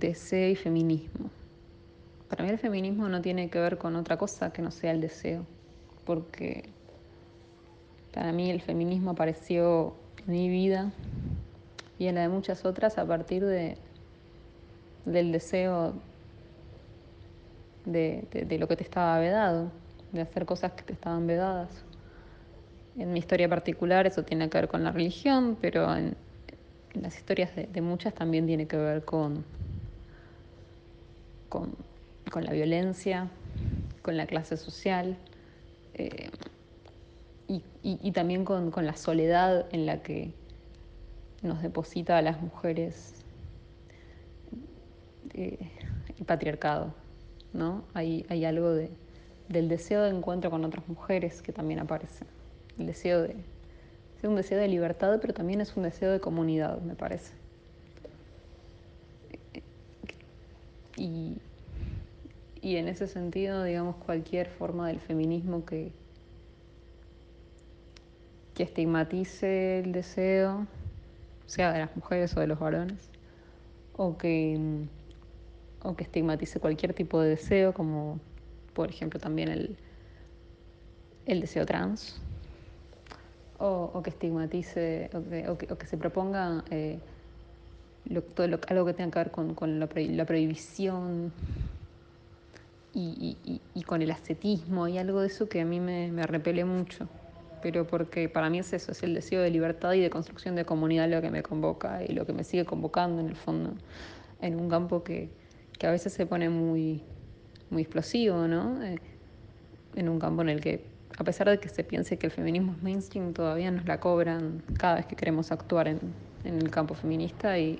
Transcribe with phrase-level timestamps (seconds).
[0.00, 1.30] deseo y feminismo.
[2.28, 5.00] Para mí el feminismo no tiene que ver con otra cosa que no sea el
[5.00, 5.44] deseo,
[6.04, 6.68] porque
[8.12, 9.94] para mí el feminismo apareció
[10.26, 10.92] en mi vida
[11.98, 13.76] y en la de muchas otras a partir de,
[15.04, 15.94] del deseo
[17.84, 19.70] de, de, lo que te estaba vedado,
[20.12, 21.70] de hacer cosas que te estaban vedadas.
[22.96, 26.16] En mi historia particular eso tiene que ver con la religión, pero en,
[26.94, 29.44] las historias de, muchas también tiene que ver con,
[31.50, 31.74] con,
[32.30, 33.28] con la violencia,
[34.00, 35.18] con la clase social
[35.92, 36.30] eh,
[37.46, 40.32] y, y, también con, con, la soledad en la que
[41.42, 43.14] nos deposita a las mujeres
[45.34, 45.58] eh,
[46.18, 46.94] el patriarcado.
[47.52, 47.84] ¿no?
[47.94, 48.90] Hay, hay algo de,
[49.48, 52.24] del deseo de encuentro con otras mujeres que también aparece.
[52.78, 53.34] El deseo de,
[54.16, 57.32] es un deseo de libertad, pero también es un deseo de comunidad, me parece.
[61.00, 61.38] Y,
[62.60, 65.92] y en ese sentido, digamos, cualquier forma del feminismo que,
[68.52, 70.66] que estigmatice el deseo,
[71.46, 73.08] sea de las mujeres o de los varones,
[73.96, 74.60] o que,
[75.82, 78.20] o que estigmatice cualquier tipo de deseo, como
[78.74, 79.78] por ejemplo también el,
[81.24, 82.20] el deseo trans,
[83.58, 86.98] o, que estigmatice, o que, o que, o que se proponga eh,
[88.10, 91.32] lo, todo lo, algo que tenga que ver con, con la, la, prohibición
[92.92, 96.26] y, y, y, con el ascetismo, y algo de eso que a mí me, me
[96.26, 97.08] repele mucho.
[97.62, 100.64] Pero porque para mí es eso, es el deseo de libertad y de construcción de
[100.64, 103.74] comunidad lo que me convoca y lo que me sigue convocando en el fondo,
[104.40, 105.28] en un campo que,
[105.78, 107.02] que a veces se pone muy,
[107.68, 108.82] muy explosivo, ¿no?
[108.82, 108.98] Eh,
[109.94, 110.84] en un campo en el que
[111.18, 114.62] a pesar de que se piense que el feminismo es mainstream, todavía nos la cobran
[114.78, 116.00] cada vez que queremos actuar en,
[116.44, 117.78] en el campo feminista y,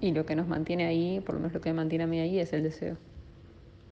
[0.00, 2.20] y, lo que nos mantiene ahí, por lo menos lo que me mantiene a mí
[2.20, 2.98] ahí, es el deseo.